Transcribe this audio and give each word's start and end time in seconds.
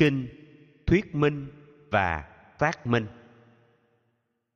kinh, 0.00 0.28
thuyết 0.86 1.14
minh 1.14 1.46
và 1.90 2.24
phát 2.58 2.86
minh. 2.86 3.06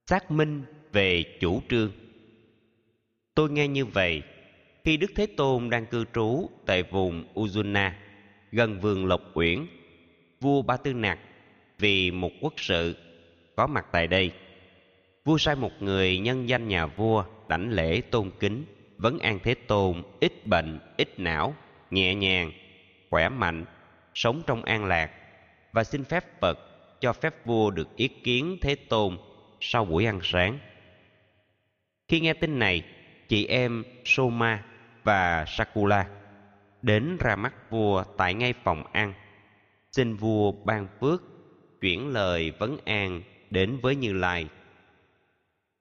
Xác 0.06 0.30
minh 0.30 0.62
về 0.92 1.24
chủ 1.40 1.62
trương. 1.68 1.92
Tôi 3.34 3.50
nghe 3.50 3.68
như 3.68 3.84
vậy 3.84 4.22
khi 4.84 4.96
đức 4.96 5.10
thế 5.16 5.26
tôn 5.26 5.70
đang 5.70 5.86
cư 5.86 6.04
trú 6.14 6.50
tại 6.66 6.82
vùng 6.82 7.24
ujuna 7.34 7.90
gần 8.52 8.80
vườn 8.80 9.06
lộc 9.06 9.20
uyển, 9.34 9.66
vua 10.40 10.62
ba 10.62 10.76
tư 10.76 10.92
nặc, 10.92 11.18
vì 11.78 12.10
một 12.10 12.30
quốc 12.40 12.54
sự 12.56 12.96
có 13.56 13.66
mặt 13.66 13.86
tại 13.92 14.06
đây. 14.06 14.32
Vua 15.24 15.38
sai 15.38 15.56
một 15.56 15.72
người 15.80 16.18
nhân 16.18 16.48
danh 16.48 16.68
nhà 16.68 16.86
vua 16.86 17.24
đảnh 17.48 17.70
lễ 17.70 18.00
tôn 18.00 18.30
kính, 18.40 18.64
vấn 18.96 19.18
an 19.18 19.38
thế 19.42 19.54
tôn 19.54 20.02
ít 20.20 20.46
bệnh, 20.46 20.78
ít 20.96 21.18
não, 21.18 21.54
nhẹ 21.90 22.14
nhàng, 22.14 22.52
khỏe 23.10 23.28
mạnh, 23.28 23.64
sống 24.14 24.42
trong 24.46 24.62
an 24.62 24.84
lạc 24.84 25.10
và 25.74 25.84
xin 25.84 26.04
phép 26.04 26.40
phật 26.40 26.58
cho 27.00 27.12
phép 27.12 27.46
vua 27.46 27.70
được 27.70 27.96
ý 27.96 28.08
kiến 28.08 28.58
thế 28.60 28.74
tôn 28.74 29.18
sau 29.60 29.84
buổi 29.84 30.06
ăn 30.06 30.20
sáng. 30.22 30.58
Khi 32.08 32.20
nghe 32.20 32.34
tin 32.34 32.58
này, 32.58 32.82
chị 33.28 33.46
em 33.46 33.84
soma 34.04 34.64
và 35.04 35.44
sakula 35.48 36.06
đến 36.82 37.16
ra 37.20 37.36
mắt 37.36 37.70
vua 37.70 38.04
tại 38.16 38.34
ngay 38.34 38.54
phòng 38.64 38.84
ăn, 38.92 39.14
xin 39.92 40.16
vua 40.16 40.52
ban 40.52 40.88
phước 41.00 41.22
chuyển 41.80 42.08
lời 42.08 42.50
vấn 42.58 42.78
an 42.84 43.22
đến 43.50 43.78
với 43.82 43.96
như 43.96 44.12
lai. 44.12 44.48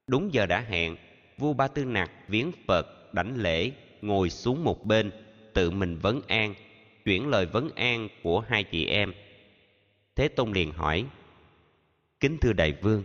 Đúng 0.08 0.34
giờ 0.34 0.46
đã 0.46 0.60
hẹn, 0.60 0.96
vua 1.38 1.54
ba 1.54 1.68
tư 1.68 1.86
nặc 1.86 2.12
viếng 2.28 2.52
phật 2.68 3.14
đảnh 3.14 3.34
lễ, 3.38 3.72
ngồi 4.02 4.30
xuống 4.30 4.64
một 4.64 4.86
bên, 4.86 5.12
tự 5.54 5.72
mình 5.72 5.98
vấn 5.98 6.22
an, 6.28 6.54
chuyển 7.06 7.28
lời 7.28 7.46
vấn 7.46 7.70
an 7.76 8.08
của 8.24 8.40
hai 8.40 8.64
chị 8.64 8.86
em 8.86 9.14
thế 10.16 10.28
tôn 10.28 10.52
liền 10.52 10.72
hỏi, 10.72 11.06
kính 12.20 12.38
thưa 12.38 12.54
đại 12.54 12.74
vương, 12.82 13.04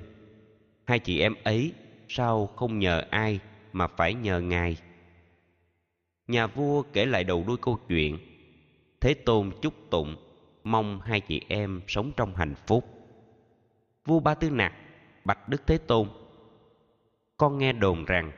hai 0.84 0.98
chị 0.98 1.20
em 1.20 1.34
ấy 1.44 1.72
sao 2.08 2.46
không 2.46 2.78
nhờ 2.78 3.02
ai 3.10 3.40
mà 3.72 3.86
phải 3.86 4.14
nhờ 4.14 4.40
ngài? 4.40 4.76
Nhà 6.26 6.46
vua 6.46 6.82
kể 6.82 7.06
lại 7.06 7.24
đầu 7.24 7.44
đuôi 7.46 7.56
câu 7.62 7.78
chuyện. 7.88 8.18
Thế 9.00 9.14
tôn 9.14 9.50
chúc 9.62 9.74
tụng, 9.90 10.16
mong 10.64 11.00
hai 11.00 11.20
chị 11.20 11.40
em 11.48 11.80
sống 11.88 12.12
trong 12.16 12.34
hạnh 12.34 12.54
phúc. 12.66 12.84
Vua 14.04 14.20
ba 14.20 14.34
tư 14.34 14.50
nặc 14.50 14.72
bạch 15.24 15.48
đức 15.48 15.66
thế 15.66 15.78
tôn, 15.78 16.08
con 17.36 17.58
nghe 17.58 17.72
đồn 17.72 18.04
rằng 18.04 18.32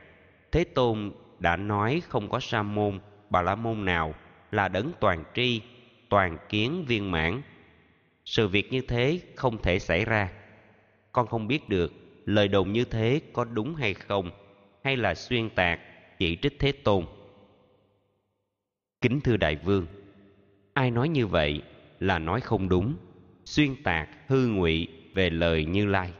thế 0.51 0.63
tôn 0.63 1.11
đã 1.39 1.55
nói 1.55 2.01
không 2.09 2.29
có 2.29 2.39
sa 2.39 2.63
môn, 2.63 2.99
bà 3.29 3.41
la 3.41 3.55
môn 3.55 3.85
nào 3.85 4.13
là 4.51 4.67
đấng 4.67 4.91
toàn 4.99 5.23
tri, 5.35 5.61
toàn 6.09 6.37
kiến 6.49 6.85
viên 6.87 7.11
mãn 7.11 7.41
sự 8.25 8.47
việc 8.47 8.71
như 8.71 8.81
thế 8.81 9.21
không 9.35 9.61
thể 9.61 9.79
xảy 9.79 10.05
ra. 10.05 10.31
Con 11.11 11.27
không 11.27 11.47
biết 11.47 11.69
được 11.69 11.93
lời 12.25 12.47
đồn 12.47 12.71
như 12.71 12.85
thế 12.85 13.21
có 13.33 13.43
đúng 13.43 13.75
hay 13.75 13.93
không, 13.93 14.31
hay 14.83 14.97
là 14.97 15.15
xuyên 15.15 15.49
tạc, 15.49 15.79
chỉ 16.17 16.37
trích 16.41 16.59
thế 16.59 16.71
tôn. 16.71 17.05
Kính 19.01 19.21
thưa 19.21 19.37
đại 19.37 19.55
vương, 19.55 19.85
ai 20.73 20.91
nói 20.91 21.09
như 21.09 21.27
vậy 21.27 21.61
là 21.99 22.19
nói 22.19 22.41
không 22.41 22.69
đúng, 22.69 22.95
xuyên 23.45 23.83
tạc, 23.83 24.09
hư 24.27 24.47
ngụy 24.47 24.87
về 25.13 25.29
lời 25.29 25.65
như 25.65 25.85
lai. 25.85 26.13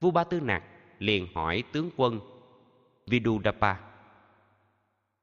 Vua 0.00 0.10
ba 0.10 0.24
tư 0.24 0.40
nặc 0.40 0.62
liền 0.98 1.26
hỏi 1.34 1.62
tướng 1.72 1.90
quân 1.96 2.20
vidudapa, 3.06 3.76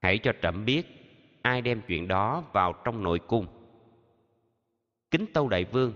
hãy 0.02 0.18
cho 0.18 0.32
trẫm 0.42 0.66
biết 0.66 0.88
ai 1.42 1.62
đem 1.62 1.82
chuyện 1.88 2.08
đó 2.08 2.44
vào 2.54 2.74
trong 2.86 3.04
nội 3.04 3.20
cung 3.20 3.48
kính 5.12 5.26
tâu 5.34 5.50
đại 5.50 5.66
vương. 5.66 5.94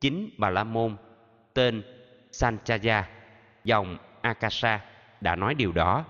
Chính 0.00 0.30
bà 0.38 0.50
la 0.50 0.64
môn, 0.64 0.96
tên 1.54 1.82
sanchaya, 2.32 3.08
dòng 3.64 3.98
akasa 4.20 4.84
đã 5.20 5.36
nói 5.36 5.54
điều 5.54 5.72
đó. 5.72 6.04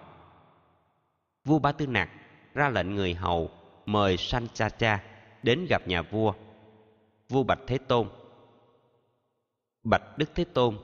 Vua 1.44 1.58
ba 1.58 1.72
tư 1.72 1.86
nặc 1.86 2.10
ra 2.54 2.68
lệnh 2.68 2.94
người 2.94 3.14
hầu 3.14 3.50
mời 3.86 4.16
sanchaya 4.16 5.02
đến 5.42 5.66
gặp 5.68 5.88
nhà 5.88 6.02
vua 6.02 6.32
vua 7.28 7.42
bạch 7.42 7.60
thế 7.66 7.78
tôn. 7.78 8.08
Bạch 9.84 10.18
đức 10.18 10.34
thế 10.34 10.44
tôn, 10.44 10.78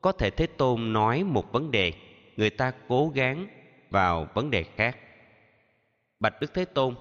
có 0.00 0.12
thể 0.12 0.30
thế 0.30 0.46
tôn 0.46 0.92
nói 0.92 1.24
một 1.24 1.52
vấn 1.52 1.70
đề 1.70 1.92
người 2.36 2.50
ta 2.50 2.72
cố 2.88 3.12
gắng 3.14 3.46
vào 3.90 4.26
vấn 4.34 4.50
đề 4.50 4.62
khác. 4.62 4.96
Bạch 6.20 6.40
đức 6.40 6.54
thế 6.54 6.64
tôn 6.64 6.94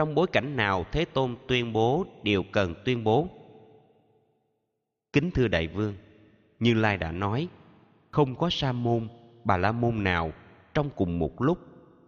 trong 0.00 0.14
bối 0.14 0.26
cảnh 0.32 0.56
nào 0.56 0.86
thế 0.92 1.04
tôn 1.04 1.36
tuyên 1.48 1.72
bố 1.72 2.06
điều 2.22 2.42
cần 2.42 2.74
tuyên 2.84 3.04
bố? 3.04 3.28
Kính 5.12 5.30
thưa 5.30 5.48
đại 5.48 5.66
vương, 5.66 5.94
như 6.58 6.74
lai 6.74 6.96
đã 6.96 7.12
nói, 7.12 7.48
không 8.10 8.36
có 8.36 8.50
sa 8.50 8.72
môn, 8.72 9.08
bà 9.44 9.56
la 9.56 9.72
môn 9.72 10.04
nào 10.04 10.32
trong 10.74 10.90
cùng 10.96 11.18
một 11.18 11.42
lúc 11.42 11.58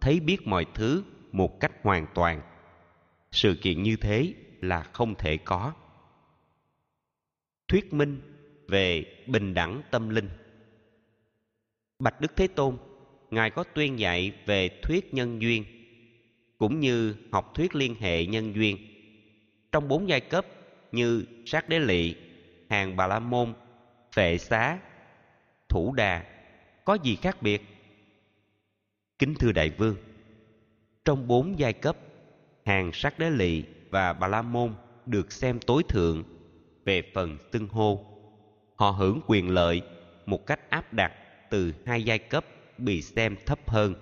thấy 0.01 0.19
biết 0.19 0.47
mọi 0.47 0.65
thứ 0.73 1.03
một 1.31 1.59
cách 1.59 1.71
hoàn 1.83 2.07
toàn. 2.13 2.41
Sự 3.31 3.55
kiện 3.61 3.83
như 3.83 3.95
thế 3.95 4.33
là 4.61 4.83
không 4.83 5.15
thể 5.15 5.37
có. 5.37 5.73
Thuyết 7.67 7.93
minh 7.93 8.21
về 8.67 9.05
bình 9.27 9.53
đẳng 9.53 9.81
tâm 9.91 10.09
linh. 10.09 10.29
Bạch 11.99 12.21
đức 12.21 12.35
thế 12.35 12.47
tôn, 12.47 12.77
ngài 13.31 13.49
có 13.49 13.63
tuyên 13.63 13.99
dạy 13.99 14.31
về 14.45 14.79
thuyết 14.81 15.13
nhân 15.13 15.41
duyên 15.41 15.82
cũng 16.63 16.79
như 16.79 17.15
học 17.31 17.51
thuyết 17.55 17.75
liên 17.75 17.95
hệ 17.99 18.25
nhân 18.25 18.55
duyên. 18.55 18.77
Trong 19.71 19.87
bốn 19.87 20.09
giai 20.09 20.19
cấp 20.19 20.45
như 20.91 21.25
sát 21.45 21.69
đế 21.69 21.79
lị, 21.79 22.15
hàng 22.69 22.95
bà 22.95 23.07
la 23.07 23.19
môn 23.19 23.53
phệ 24.15 24.37
xá, 24.37 24.79
thủ 25.69 25.93
đà, 25.93 26.23
có 26.85 26.97
gì 27.03 27.15
khác 27.15 27.41
biệt? 27.41 27.61
Kính 29.19 29.35
thưa 29.39 29.51
đại 29.51 29.69
vương, 29.69 29.95
trong 31.05 31.27
bốn 31.27 31.59
giai 31.59 31.73
cấp, 31.73 31.97
hàng 32.65 32.91
sát 32.93 33.19
đế 33.19 33.29
lị 33.29 33.63
và 33.89 34.13
bà 34.13 34.27
la 34.27 34.41
môn 34.41 34.73
được 35.05 35.31
xem 35.31 35.59
tối 35.59 35.83
thượng 35.89 36.23
về 36.85 37.01
phần 37.13 37.37
xưng 37.53 37.67
hô. 37.67 38.05
Họ 38.75 38.89
hưởng 38.89 39.21
quyền 39.27 39.49
lợi 39.49 39.81
một 40.25 40.45
cách 40.45 40.69
áp 40.69 40.93
đặt 40.93 41.13
từ 41.49 41.73
hai 41.85 42.03
giai 42.03 42.19
cấp 42.19 42.45
bị 42.77 43.01
xem 43.01 43.35
thấp 43.45 43.69
hơn, 43.69 43.95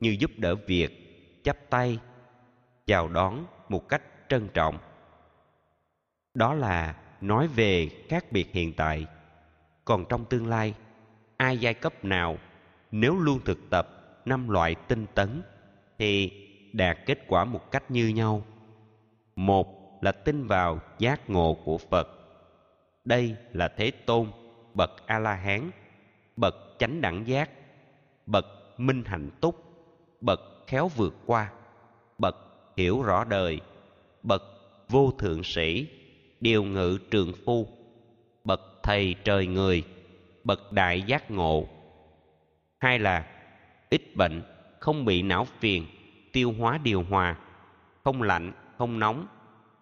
như 0.00 0.16
giúp 0.20 0.30
đỡ 0.36 0.54
việc 0.54 0.99
chắp 1.42 1.70
tay, 1.70 1.98
chào 2.86 3.08
đón 3.08 3.46
một 3.68 3.88
cách 3.88 4.02
trân 4.28 4.48
trọng. 4.48 4.78
Đó 6.34 6.54
là 6.54 6.96
nói 7.20 7.46
về 7.46 7.88
khác 8.08 8.32
biệt 8.32 8.52
hiện 8.52 8.72
tại. 8.76 9.06
Còn 9.84 10.04
trong 10.08 10.24
tương 10.24 10.46
lai, 10.46 10.74
ai 11.36 11.58
giai 11.58 11.74
cấp 11.74 12.04
nào, 12.04 12.36
nếu 12.90 13.16
luôn 13.16 13.40
thực 13.44 13.58
tập 13.70 13.88
năm 14.24 14.48
loại 14.48 14.74
tinh 14.74 15.06
tấn 15.14 15.42
thì 15.98 16.32
đạt 16.72 16.98
kết 17.06 17.18
quả 17.28 17.44
một 17.44 17.70
cách 17.70 17.90
như 17.90 18.08
nhau. 18.08 18.42
Một 19.36 19.98
là 20.02 20.12
tin 20.12 20.46
vào 20.46 20.80
giác 20.98 21.30
ngộ 21.30 21.56
của 21.64 21.78
phật. 21.78 22.08
Đây 23.04 23.36
là 23.52 23.68
thế 23.68 23.90
tôn, 23.90 24.26
bậc 24.74 25.06
a 25.06 25.18
la 25.18 25.34
hán 25.34 25.70
bậc 26.40 26.54
chánh 26.78 27.00
đẳng 27.00 27.26
giác, 27.26 27.50
bậc 28.26 28.46
minh 28.76 29.04
hạnh 29.06 29.30
túc, 29.40 29.54
bậc 30.20 30.40
khéo 30.70 30.88
vượt 30.88 31.14
qua. 31.26 31.50
Bậc 32.18 32.36
hiểu 32.76 33.02
rõ 33.02 33.24
đời. 33.24 33.60
Bậc 34.22 34.42
vô 34.88 35.12
thượng 35.18 35.44
sĩ. 35.44 35.88
Điều 36.40 36.64
ngự 36.64 36.98
trường 37.10 37.32
phu. 37.44 37.68
Bậc 38.44 38.60
thầy 38.82 39.14
trời 39.24 39.46
người. 39.46 39.84
Bậc 40.44 40.72
đại 40.72 41.02
giác 41.02 41.30
ngộ. 41.30 41.68
Hai 42.78 42.98
là, 42.98 43.26
ít 43.90 44.16
bệnh, 44.16 44.42
không 44.80 45.04
bị 45.04 45.22
não 45.22 45.44
phiền, 45.44 45.86
tiêu 46.32 46.54
hóa 46.58 46.78
điều 46.78 47.02
hòa. 47.02 47.36
Không 48.04 48.22
lạnh, 48.22 48.52
không 48.78 48.98
nóng, 48.98 49.26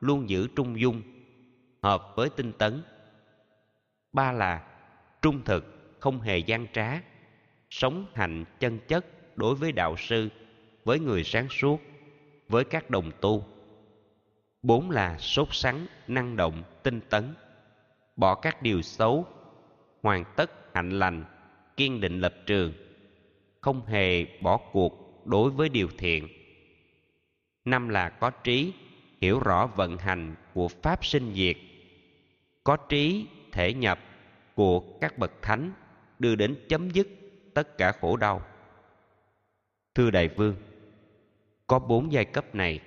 luôn 0.01 0.29
giữ 0.29 0.49
trung 0.57 0.81
dung, 0.81 1.03
hợp 1.83 2.13
với 2.17 2.31
tinh 2.31 2.53
tấn. 2.53 2.83
Ba 4.13 4.33
là, 4.33 4.63
trung 5.23 5.41
thực, 5.45 5.97
không 6.01 6.21
hề 6.21 6.39
gian 6.39 6.67
trá. 6.73 7.01
Sống 7.71 8.07
hạnh 8.15 8.45
chân 8.61 8.79
chất 8.89 9.07
đối 9.37 9.55
với 9.55 9.73
đạo 9.73 9.97
sư 9.97 10.29
với 10.89 11.01
người 11.01 11.25
sáng 11.25 11.49
suốt, 11.49 11.81
với 12.49 12.65
các 12.65 12.91
đồng 12.91 13.11
tu. 13.21 13.45
Bốn 14.63 14.91
là 14.91 15.19
sốt 15.19 15.49
sắng, 15.51 15.87
năng 16.07 16.37
động, 16.37 16.63
tinh 16.83 17.01
tấn. 17.11 17.35
Bỏ 18.17 18.35
các 18.35 18.63
điều 18.63 18.83
xấu, 18.83 19.27
hoàn 20.03 20.25
tất 20.37 20.51
hạnh 20.75 20.91
lành, 20.91 21.25
kiên 21.77 22.01
định 22.01 22.21
lập 22.21 22.35
trường. 22.47 22.73
Không 23.61 23.87
hề 23.87 24.27
bỏ 24.41 24.57
cuộc 24.73 25.23
đối 25.27 25.51
với 25.51 25.69
điều 25.69 25.89
thiện. 25.99 26.29
Năm 27.65 27.89
là 27.89 28.09
có 28.09 28.31
trí, 28.31 28.73
hiểu 29.21 29.41
rõ 29.41 29.67
vận 29.67 29.99
hành 29.99 30.35
của 30.55 30.69
pháp 30.69 31.05
sinh 31.05 31.35
diệt. 31.35 31.57
Có 32.65 32.77
trí, 32.77 33.27
thể 33.53 33.75
nhập 33.75 33.99
của 34.55 34.81
các 35.01 35.19
bậc 35.19 35.33
thánh, 35.43 35.73
đưa 36.19 36.35
đến 36.35 36.57
chấm 36.69 36.91
dứt 36.91 37.09
tất 37.55 37.79
cả 37.79 37.93
khổ 37.93 38.17
đau. 38.17 38.43
Thưa 39.95 40.11
đại 40.11 40.29
vương 40.29 40.55
có 41.69 41.79
bốn 41.79 42.13
giai 42.13 42.25
cấp 42.25 42.55
này. 42.55 42.81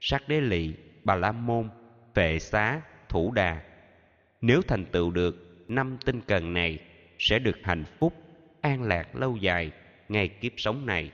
Sát 0.00 0.28
đế 0.28 0.40
lị, 0.40 0.74
bà 1.04 1.14
la 1.14 1.32
môn, 1.32 1.68
vệ 2.14 2.38
xá, 2.38 2.80
thủ 3.08 3.32
đà. 3.32 3.62
Nếu 4.40 4.62
thành 4.62 4.84
tựu 4.84 5.10
được, 5.10 5.64
năm 5.68 5.98
tinh 6.04 6.20
cần 6.20 6.52
này 6.52 6.78
sẽ 7.18 7.38
được 7.38 7.56
hạnh 7.62 7.84
phúc, 7.98 8.14
an 8.60 8.82
lạc 8.82 9.16
lâu 9.16 9.36
dài 9.36 9.70
ngay 10.08 10.28
kiếp 10.28 10.52
sống 10.56 10.86
này. 10.86 11.10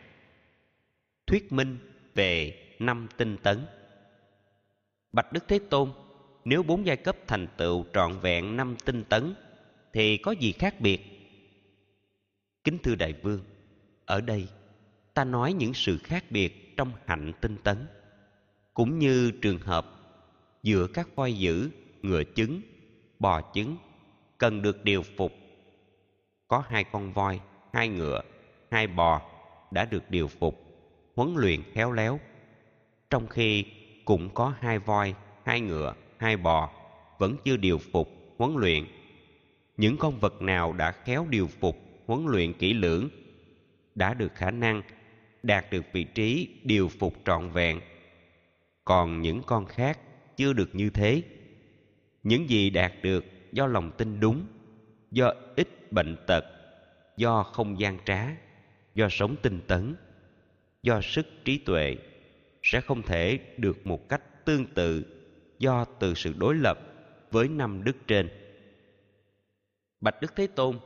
Thuyết 1.27 1.53
minh 1.53 1.79
về 2.15 2.59
năm 2.79 3.09
tinh 3.17 3.37
tấn. 3.43 3.67
Bạch 5.13 5.33
đức 5.33 5.45
thế 5.49 5.59
tôn, 5.71 5.93
nếu 6.45 6.63
bốn 6.63 6.87
giai 6.87 6.97
cấp 6.97 7.17
thành 7.27 7.47
tựu 7.57 7.85
trọn 7.95 8.19
vẹn 8.21 8.57
năm 8.57 8.77
tinh 8.85 9.05
tấn, 9.05 9.35
thì 9.93 10.17
có 10.17 10.33
gì 10.33 10.53
khác 10.53 10.81
biệt? 10.81 11.01
Kính 12.65 12.79
thưa 12.83 12.95
đại 12.95 13.13
vương, 13.13 13.45
ở 14.05 14.21
đây 14.21 14.49
ta 15.15 15.25
nói 15.25 15.53
những 15.53 15.75
sự 15.75 15.99
khác 15.99 16.25
biệt 16.31 16.64
trong 16.77 16.93
hạnh 17.07 17.33
tinh 17.41 17.57
tấn, 17.65 17.87
cũng 18.75 18.99
như 18.99 19.31
trường 19.43 19.59
hợp 19.59 19.87
giữa 20.63 20.87
các 20.87 21.17
voi 21.17 21.33
dữ, 21.33 21.71
ngựa 22.03 22.23
trứng 22.35 22.61
bò 23.19 23.41
trứng 23.55 23.77
cần 24.39 24.63
được 24.63 24.85
điều 24.85 25.03
phục. 25.17 25.33
Có 26.49 26.65
hai 26.69 26.85
con 26.85 27.13
voi, 27.13 27.41
hai 27.73 27.89
ngựa, 27.89 28.21
hai 28.71 28.87
bò 28.87 29.23
đã 29.71 29.85
được 29.85 30.11
điều 30.11 30.29
phục, 30.29 30.61
huấn 31.15 31.35
luyện 31.37 31.63
khéo 31.73 31.93
léo. 31.93 32.21
Trong 33.11 33.27
khi 33.27 33.65
cũng 34.05 34.35
có 34.35 34.55
hai 34.61 34.79
voi, 34.79 35.15
hai 35.45 35.61
ngựa, 35.61 35.95
hai 36.19 36.37
bò 36.37 36.71
vẫn 37.19 37.37
chưa 37.45 37.57
điều 37.57 37.79
phục, 37.79 38.09
huấn 38.39 38.55
luyện. 38.57 38.85
Những 39.77 39.97
con 39.97 40.19
vật 40.19 40.43
nào 40.43 40.73
đã 40.73 40.93
khéo 40.93 41.27
điều 41.31 41.47
phục, 41.47 41.77
huấn 42.07 42.27
luyện 42.27 42.53
kỹ 42.53 42.73
lưỡng 42.73 43.09
đã 43.95 44.15
được 44.15 44.35
khả 44.35 44.51
năng 44.51 44.83
đạt 45.45 45.71
được 45.71 45.85
vị 45.93 46.05
trí 46.05 46.49
điều 46.63 46.89
phục 46.89 47.15
trọn 47.25 47.51
vẹn. 47.51 47.81
Còn 48.85 49.21
những 49.21 49.43
con 49.47 49.67
khác 49.67 49.99
chưa 50.37 50.53
được 50.53 50.75
như 50.75 50.91
thế. 50.91 51.23
Những 52.23 52.51
gì 52.51 52.71
đạt 52.71 52.93
được 53.03 53.25
do 53.53 53.67
lòng 53.67 53.91
tin 53.99 54.21
đúng, 54.21 54.47
do 55.11 55.33
ít 55.57 55.93
bệnh 55.93 56.17
tật, 56.27 56.45
do 57.17 57.43
không 57.43 57.81
gian 57.81 57.99
trá, 58.05 58.37
do 58.95 59.09
sống 59.11 59.37
tinh 59.43 59.61
tấn, 59.67 59.95
do 60.83 61.01
sức 61.01 61.27
trí 61.45 61.59
tuệ 61.59 61.97
sẽ 62.63 62.81
không 62.81 63.03
thể 63.03 63.39
được 63.57 63.87
một 63.87 64.09
cách 64.09 64.45
tương 64.45 64.67
tự 64.67 65.05
do 65.59 65.85
từ 65.85 66.15
sự 66.15 66.35
đối 66.39 66.55
lập 66.55 66.79
với 67.31 67.49
năm 67.49 67.85
đức 67.85 67.97
trên. 68.07 68.29
Bạch 70.01 70.21
đức 70.21 70.37
thế 70.37 70.47
tôn, 70.47 70.79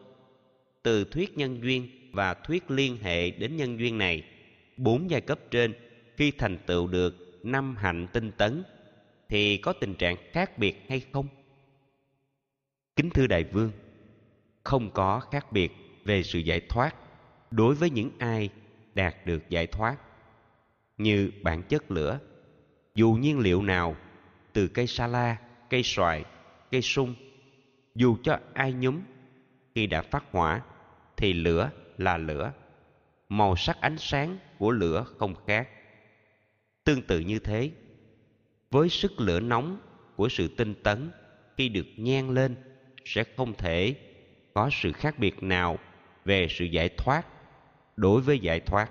từ 0.83 1.05
thuyết 1.05 1.39
nhân 1.39 1.63
duyên 1.63 1.89
và 2.13 2.35
thuyết 2.35 2.71
liên 2.71 2.97
hệ 2.97 3.31
đến 3.31 3.57
nhân 3.57 3.79
duyên 3.79 3.99
này 3.99 4.23
bốn 4.79 5.11
giai 5.11 5.21
cấp 5.21 5.39
trên, 5.51 5.75
khi 6.17 6.31
thành 6.31 6.59
tựu 6.67 6.87
được 6.87 7.41
năm 7.43 7.77
hạnh 7.77 8.07
tinh 8.13 8.33
tấn, 8.33 8.63
thì 9.29 9.57
có 9.57 9.73
tình 9.73 9.95
trạng 9.95 10.17
khác 10.33 10.59
biệt 10.59 10.87
hay 10.89 11.01
không? 11.13 11.29
Kính 12.97 13.11
thưa 13.11 13.27
đại 13.27 13.45
vương, 13.45 13.73
không 14.65 14.91
có 14.91 15.21
khác 15.21 15.53
biệt 15.53 15.73
về 16.05 16.23
sự 16.23 16.39
giải 16.39 16.61
thoát 16.69 16.95
đối 17.51 17.75
với 17.75 17.91
những 17.91 18.11
ai 18.19 18.51
đạt 18.95 19.27
được 19.27 19.49
giải 19.49 19.67
thoát. 19.67 19.97
Như 20.99 21.31
bản 21.43 21.63
chất 21.63 21.91
lửa, 21.91 22.19
dù 22.95 23.13
nhiên 23.13 23.39
liệu 23.39 23.63
nào, 23.63 23.97
từ 24.53 24.69
cây 24.69 24.87
sa 24.87 25.07
la, 25.07 25.37
cây 25.71 25.83
xoài, 25.83 26.25
cây 26.71 26.83
sung, 26.83 27.15
dù 27.95 28.17
cho 28.23 28.39
ai 28.55 28.73
nhúm 28.73 29.01
khi 29.75 29.87
đã 29.87 30.03
phát 30.03 30.25
hỏa, 30.31 30.63
thì 31.17 31.33
lửa 31.33 31.71
là 31.99 32.17
lửa 32.17 32.53
màu 33.29 33.57
sắc 33.57 33.81
ánh 33.81 33.99
sáng 33.99 34.39
của 34.59 34.71
lửa 34.71 35.05
không 35.19 35.35
khác. 35.47 35.69
Tương 36.85 37.03
tự 37.03 37.21
như 37.21 37.39
thế, 37.39 37.71
với 38.71 38.89
sức 38.89 39.21
lửa 39.21 39.41
nóng 39.41 39.79
của 40.17 40.29
sự 40.29 40.49
tinh 40.57 40.75
tấn 40.83 41.11
khi 41.57 41.69
được 41.69 41.87
nhen 41.97 42.29
lên, 42.29 42.57
sẽ 43.05 43.25
không 43.37 43.55
thể 43.55 43.95
có 44.55 44.71
sự 44.73 44.93
khác 44.93 45.19
biệt 45.19 45.43
nào 45.43 45.79
về 46.25 46.47
sự 46.51 46.65
giải 46.65 46.89
thoát 46.89 47.27
đối 47.97 48.21
với 48.21 48.39
giải 48.39 48.61
thoát. 48.61 48.91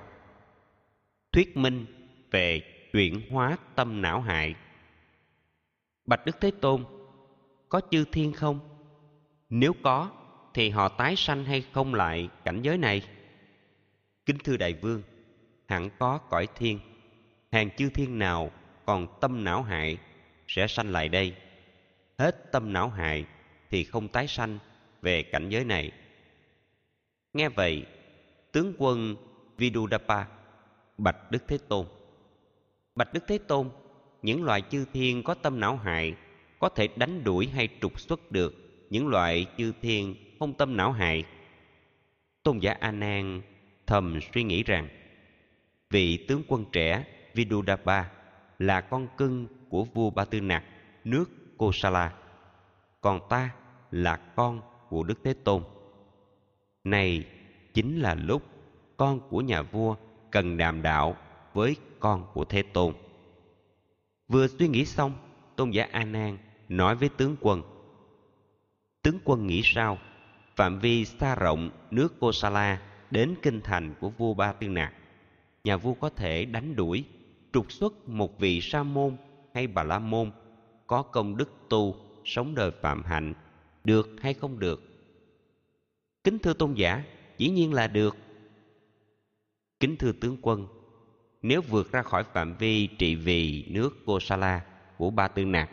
Thuyết 1.32 1.58
minh 1.58 1.86
về 2.32 2.62
chuyển 2.94 3.32
hóa 3.32 3.58
tâm 3.76 4.02
não 4.02 4.22
hại. 4.22 4.56
Bạch 6.06 6.26
đức 6.26 6.42
thế 6.42 6.52
tôn, 6.62 6.86
có 7.70 7.82
chư 7.92 8.06
thiên 8.12 8.34
không? 8.34 8.60
Nếu 9.50 9.74
có, 9.84 10.12
thì 10.54 10.70
họ 10.70 10.90
tái 10.90 11.16
sanh 11.16 11.46
hay 11.46 11.64
không 11.74 11.94
lại 11.94 12.30
cảnh 12.46 12.62
giới 12.62 12.78
này? 12.78 13.02
Kính 14.28 14.38
thưa 14.44 14.58
đại 14.58 14.74
vương, 14.74 15.04
hẳn 15.68 15.90
có 16.00 16.18
cõi 16.18 16.48
thiên. 16.56 16.80
Hàng 17.52 17.70
chư 17.78 17.90
thiên 17.90 18.20
nào 18.20 18.52
còn 18.86 19.08
tâm 19.22 19.44
não 19.44 19.64
hại 19.64 19.98
sẽ 20.48 20.68
sanh 20.68 20.92
lại 20.92 21.10
đây. 21.10 21.36
Hết 22.18 22.52
tâm 22.52 22.74
não 22.74 22.90
hại 22.90 23.26
thì 23.70 23.84
không 23.84 24.08
tái 24.08 24.28
sanh 24.28 24.60
về 25.02 25.24
cảnh 25.24 25.50
giới 25.50 25.66
này. 25.66 25.92
Nghe 27.34 27.50
vậy, 27.50 27.86
tướng 28.52 28.74
quân 28.78 29.16
vidudapa, 29.58 30.26
bạch 30.98 31.32
đức 31.32 31.44
thế 31.48 31.58
tôn. 31.68 31.86
Bạch 32.96 33.14
đức 33.14 33.24
thế 33.28 33.38
tôn, 33.38 33.70
những 34.22 34.44
loại 34.44 34.62
chư 34.70 34.86
thiên 34.94 35.24
có 35.24 35.34
tâm 35.34 35.60
não 35.60 35.78
hại 35.78 36.16
có 36.60 36.70
thể 36.70 36.88
đánh 36.96 37.24
đuổi 37.24 37.48
hay 37.48 37.70
trục 37.82 38.00
xuất 38.00 38.32
được 38.32 38.56
những 38.90 39.08
loại 39.08 39.46
chư 39.58 39.74
thiên 39.82 40.16
không 40.40 40.54
tâm 40.54 40.78
não 40.78 40.92
hại? 40.92 41.24
Tôn 42.44 42.60
giả 42.60 42.78
a 42.80 42.92
nan 42.92 43.42
thầm 43.88 44.20
suy 44.34 44.44
nghĩ 44.44 44.64
rằng, 44.64 44.88
vị 45.90 46.26
tướng 46.28 46.44
quân 46.48 46.66
trẻ 46.72 47.04
vidudapa 47.34 48.06
là 48.60 48.82
con 48.82 49.08
cưng 49.18 49.48
của 49.70 49.84
vua 49.84 50.10
ba 50.10 50.26
tư 50.26 50.42
Nạc, 50.42 50.64
nước 51.04 51.58
kosala. 51.58 52.14
Còn 53.02 53.20
ta 53.30 53.50
là 53.92 54.16
con 54.16 54.62
của 54.90 55.04
đức 55.04 55.20
thế 55.24 55.34
tôn. 55.34 55.64
Này 56.84 57.26
chính 57.74 58.00
là 58.00 58.16
lúc 58.16 58.44
con 58.98 59.20
của 59.30 59.42
nhà 59.42 59.62
vua 59.62 59.96
cần 60.32 60.58
đàm 60.58 60.82
đạo 60.82 61.18
với 61.54 61.76
con 62.00 62.28
của 62.34 62.46
thế 62.46 62.62
tôn. 62.62 62.94
Vừa 64.28 64.48
suy 64.48 64.68
nghĩ 64.68 64.86
xong, 64.86 65.14
tôn 65.56 65.72
giả 65.72 65.88
a 65.92 66.04
nan 66.04 66.38
nói 66.70 66.96
với 66.96 67.10
tướng 67.10 67.36
quân 67.42 67.62
tướng 69.08 69.20
quân 69.24 69.48
nghĩ 69.48 69.62
sao? 69.64 69.98
Phạm 70.56 70.80
vi 70.80 71.06
xa 71.06 71.36
rộng 71.36 71.70
nước 71.92 72.20
kosala 72.20 72.82
đến 73.12 73.36
kinh 73.42 73.62
thành 73.62 73.94
của 74.00 74.10
vua 74.10 74.34
ba 74.34 74.52
tư 74.52 74.68
nạc 74.68 74.94
nhà 75.64 75.78
vua 75.78 75.94
có 75.94 76.10
thể 76.10 76.46
đánh 76.46 76.76
đuổi 76.76 77.06
trục 77.54 77.72
xuất 77.72 78.10
một 78.10 78.40
vị 78.40 78.62
sa 78.62 78.84
môn 78.84 79.18
hay 79.54 79.68
bà 79.68 79.84
la 79.84 80.00
môn 80.00 80.32
có 80.88 81.02
công 81.02 81.38
đức 81.38 81.52
tu 81.70 81.96
sống 82.26 82.56
đời 82.56 82.72
phạm 82.82 83.04
hạnh 83.04 83.34
được 83.84 84.10
hay 84.22 84.34
không 84.34 84.60
được. 84.60 84.84
Kính 86.24 86.40
thưa 86.40 86.54
tôn 86.54 86.74
giả 86.74 87.04
dĩ 87.38 87.50
nhiên 87.50 87.74
là 87.74 87.88
được. 87.88 88.18
Kính 89.80 89.98
thưa 89.98 90.12
tướng 90.12 90.38
quân 90.42 90.68
nếu 91.42 91.62
vượt 91.62 91.92
ra 91.92 92.02
khỏi 92.02 92.24
phạm 92.24 92.58
vi 92.58 92.88
trị 92.88 93.16
vì 93.16 93.66
nước 93.70 94.06
Kosala 94.06 94.66
của 94.98 95.10
Ba 95.10 95.28
Tư 95.28 95.46
Nạc, 95.46 95.70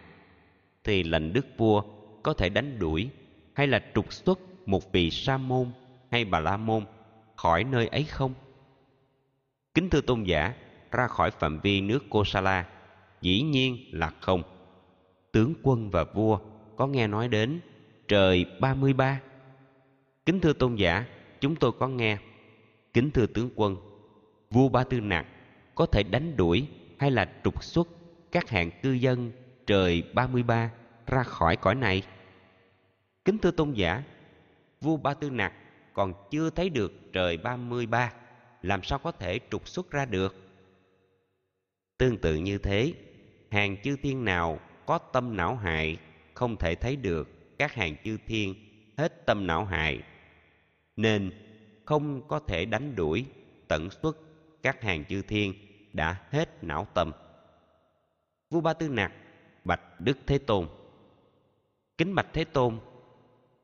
thì 0.85 1.03
lệnh 1.03 1.33
đức 1.33 1.47
vua 1.57 1.83
có 2.23 2.35
thể 2.35 2.49
đánh 2.49 2.79
đuổi 2.79 3.11
hay 3.55 3.67
là 3.67 3.85
trục 3.95 4.13
xuất 4.13 4.41
một 4.67 4.93
vị 4.93 5.11
sa 5.11 5.37
môn 5.37 5.71
hay 6.11 6.25
bà 6.25 6.41
la 6.41 6.57
môn 6.57 6.85
khỏi 7.45 7.65
nơi 7.65 7.87
ấy 7.87 8.05
không? 8.05 8.35
Kính 9.75 9.91
thưa 9.91 10.01
tôn 10.01 10.23
giả, 10.23 10.55
ra 10.91 11.07
khỏi 11.07 11.31
phạm 11.31 11.61
vi 11.61 11.81
nước 11.81 12.05
Kosala, 12.11 12.69
dĩ 13.21 13.43
nhiên 13.43 13.79
là 13.93 14.11
không. 14.21 14.43
Tướng 15.33 15.55
quân 15.63 15.91
và 15.91 16.05
vua 16.05 16.39
có 16.77 16.87
nghe 16.87 17.07
nói 17.07 17.29
đến 17.29 17.61
trời 18.09 18.47
33. 18.61 19.21
Kính 20.27 20.41
thưa 20.41 20.53
tôn 20.53 20.75
giả, 20.75 21.07
chúng 21.41 21.57
tôi 21.57 21.73
có 21.73 21.89
nghe. 21.89 22.19
Kính 22.95 23.11
thưa 23.11 23.27
tướng 23.27 23.51
quân, 23.57 23.77
vua 24.51 24.69
Ba 24.69 24.85
Tư 24.85 25.01
Nặc 25.01 25.27
có 25.75 25.87
thể 25.87 26.03
đánh 26.03 26.37
đuổi 26.37 26.67
hay 26.99 27.11
là 27.11 27.33
trục 27.45 27.65
xuất 27.65 27.89
các 28.33 28.49
hạng 28.49 28.71
cư 28.83 28.93
dân 28.93 29.33
trời 29.67 30.03
33 30.15 30.71
ra 31.07 31.23
khỏi 31.23 31.57
cõi 31.57 31.75
này. 31.75 32.03
Kính 33.25 33.39
thưa 33.39 33.51
tôn 33.51 33.73
giả, 33.73 34.03
vua 34.81 34.97
Ba 34.97 35.15
Tư 35.15 35.31
Nặc 35.31 35.53
còn 35.95 36.13
chưa 36.31 36.51
thấy 36.51 36.69
được 36.69 36.93
trời 37.13 37.37
33, 37.37 38.13
làm 38.63 38.83
sao 38.83 38.99
có 38.99 39.13
thể 39.13 39.41
trục 39.51 39.69
xuất 39.69 39.91
ra 39.91 40.05
được? 40.05 40.35
Tương 41.99 42.19
tự 42.19 42.35
như 42.35 42.59
thế, 42.59 42.93
hàng 43.51 43.77
chư 43.83 43.97
thiên 44.03 44.25
nào 44.25 44.59
có 44.87 44.99
tâm 44.99 45.37
não 45.37 45.57
hại 45.57 45.99
không 46.35 46.57
thể 46.57 46.75
thấy 46.75 46.97
được 46.97 47.29
các 47.59 47.75
hàng 47.75 47.97
chư 48.05 48.19
thiên 48.27 48.55
hết 48.97 49.27
tâm 49.27 49.47
não 49.47 49.65
hại, 49.65 50.01
nên 50.97 51.33
không 51.85 52.29
có 52.29 52.39
thể 52.39 52.65
đánh 52.65 52.97
đuổi 52.97 53.25
tận 53.69 53.91
xuất 53.91 54.17
các 54.63 54.83
hàng 54.83 55.05
chư 55.05 55.23
thiên 55.23 55.55
đã 55.93 56.21
hết 56.31 56.65
não 56.65 56.87
tâm. 56.95 57.13
Vua 58.51 58.61
ba 58.61 58.73
tư 58.73 58.89
nặc 58.89 59.13
bạch 59.65 60.01
đức 60.01 60.19
thế 60.27 60.39
tôn. 60.39 60.69
Kính 61.99 62.15
bạch 62.15 62.27
thế 62.33 62.45
tôn 62.45 62.79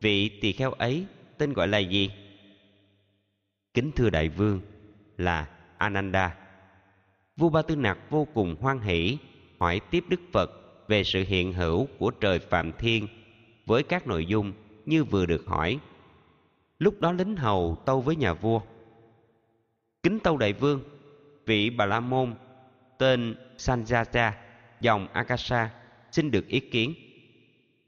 vị 0.01 0.39
tỳ 0.41 0.53
kheo 0.53 0.73
ấy 0.73 1.07
tên 1.39 1.53
gọi 1.53 1.69
là 1.69 1.79
gì? 1.79 2.11
Kính 3.75 3.93
thưa 3.93 4.11
đại 4.11 4.29
vương 4.29 4.61
là 5.17 5.49
ananda 5.79 6.37
vua 7.37 7.49
ba 7.49 7.63
tư 7.63 7.77
nặc 7.77 7.99
vô 8.11 8.27
cùng 8.35 8.57
hoan 8.61 8.81
hỷ 8.81 9.19
hỏi 9.61 9.81
tiếp 9.91 10.05
đức 10.09 10.21
phật 10.33 10.51
về 10.89 11.05
sự 11.05 11.25
hiện 11.25 11.53
hữu 11.53 11.87
của 11.99 12.11
trời 12.11 12.39
Phạm 12.39 12.73
Thiên 12.79 13.09
với 13.67 13.83
các 13.83 14.07
nội 14.07 14.27
dung 14.27 14.53
như 14.87 15.05
vừa 15.05 15.27
được 15.27 15.47
hỏi. 15.47 15.79
Lúc 16.79 17.01
đó 17.01 17.13
lính 17.13 17.37
hầu 17.37 17.83
tâu 17.85 18.01
với 18.01 18.17
nhà 18.17 18.33
vua. 18.33 18.61
Kính 20.03 20.19
tâu 20.21 20.37
đại 20.37 20.53
vương, 20.53 20.83
vị 21.47 21.71
Bà 21.71 21.87
La 21.87 22.01
Môn 22.01 22.35
tên 22.99 23.35
Sanjata, 23.57 24.33
dòng 24.81 25.09
Akasha, 25.13 25.71
xin 26.13 26.31
được 26.31 26.47
ý 26.47 26.61
kiến. 26.61 26.95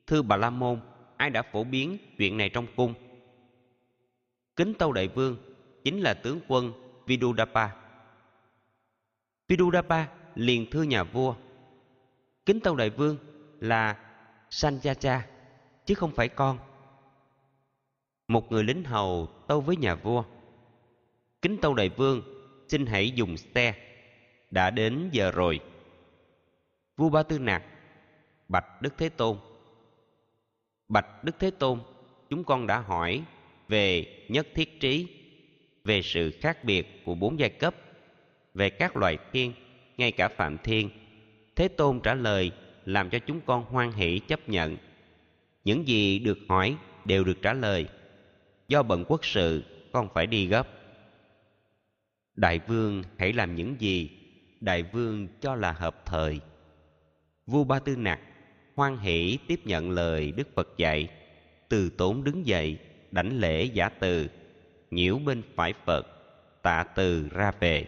Thưa 0.06 0.22
Bà 0.22 0.36
La 0.36 0.50
Môn, 0.50 0.80
ai 1.16 1.30
đã 1.30 1.42
phổ 1.42 1.64
biến 1.64 1.98
chuyện 2.18 2.36
này 2.36 2.48
trong 2.48 2.66
cung? 2.76 2.94
Kính 4.56 4.74
tâu 4.74 4.92
đại 4.92 5.08
vương, 5.08 5.36
chính 5.84 6.00
là 6.00 6.14
tướng 6.14 6.40
quân 6.48 6.72
Vidudapa. 7.06 7.68
Vidudapa 9.48 10.06
liền 10.34 10.70
thưa 10.70 10.82
nhà 10.82 11.04
vua, 11.04 11.34
kính 12.46 12.60
tâu 12.60 12.76
đại 12.76 12.90
vương 12.90 13.16
là 13.60 13.98
sanjacha 14.50 15.20
chứ 15.86 15.94
không 15.94 16.12
phải 16.12 16.28
con. 16.28 16.58
Một 18.28 18.52
người 18.52 18.64
lính 18.64 18.84
hầu 18.84 19.28
tâu 19.46 19.60
với 19.60 19.76
nhà 19.76 19.94
vua, 19.94 20.24
kính 21.42 21.58
tâu 21.62 21.74
đại 21.74 21.88
vương, 21.88 22.22
xin 22.68 22.86
hãy 22.86 23.10
dùng 23.10 23.36
xe, 23.36 23.74
đã 24.50 24.70
đến 24.70 25.08
giờ 25.12 25.30
rồi. 25.30 25.60
Vua 26.96 27.08
ba 27.08 27.22
tư 27.22 27.38
nạc, 27.38 27.62
bạch 28.48 28.82
đức 28.82 28.94
thế 28.98 29.08
tôn. 29.08 29.38
Bạch 30.88 31.24
đức 31.24 31.36
thế 31.38 31.50
tôn, 31.50 31.80
chúng 32.30 32.44
con 32.44 32.66
đã 32.66 32.78
hỏi 32.78 33.24
về 33.68 34.06
nhất 34.28 34.46
thiết 34.54 34.80
trí 34.80 35.21
về 35.84 36.02
sự 36.02 36.30
khác 36.40 36.64
biệt 36.64 37.02
của 37.04 37.14
bốn 37.14 37.38
giai 37.38 37.50
cấp, 37.50 37.74
về 38.54 38.70
các 38.70 38.96
loài 38.96 39.18
thiên, 39.32 39.52
ngay 39.96 40.12
cả 40.12 40.28
phạm 40.28 40.58
thiên. 40.58 40.90
Thế 41.56 41.68
tôn 41.68 42.00
trả 42.00 42.14
lời 42.14 42.50
làm 42.84 43.10
cho 43.10 43.18
chúng 43.18 43.40
con 43.40 43.64
hoan 43.64 43.92
hỷ 43.92 44.18
chấp 44.18 44.48
nhận. 44.48 44.76
Những 45.64 45.88
gì 45.88 46.18
được 46.18 46.38
hỏi 46.48 46.76
đều 47.04 47.24
được 47.24 47.42
trả 47.42 47.52
lời. 47.52 47.86
Do 48.68 48.82
bận 48.82 49.04
quốc 49.08 49.24
sự, 49.24 49.64
con 49.92 50.08
phải 50.14 50.26
đi 50.26 50.46
gấp. 50.46 50.68
Đại 52.36 52.60
vương 52.66 53.02
hãy 53.18 53.32
làm 53.32 53.54
những 53.54 53.76
gì 53.78 54.10
đại 54.62 54.82
vương 54.82 55.28
cho 55.40 55.54
là 55.54 55.72
hợp 55.72 56.02
thời. 56.06 56.40
Vua 57.46 57.64
ba 57.64 57.78
tư 57.78 57.96
nặc 57.96 58.20
hoan 58.74 58.98
hỷ 58.98 59.38
tiếp 59.48 59.60
nhận 59.64 59.90
lời 59.90 60.32
đức 60.32 60.48
phật 60.54 60.68
dạy. 60.76 61.08
Từ 61.68 61.90
tốn 61.90 62.24
đứng 62.24 62.46
dậy, 62.46 62.78
đảnh 63.10 63.40
lễ 63.40 63.64
giả 63.64 63.88
từ 63.88 64.28
nhiễu 64.92 65.18
bên 65.18 65.42
phải 65.56 65.74
phật 65.84 66.06
tạ 66.62 66.84
từ 66.94 67.28
ra 67.28 67.52
về. 67.60 67.86